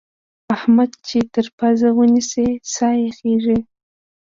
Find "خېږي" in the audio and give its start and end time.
3.17-3.59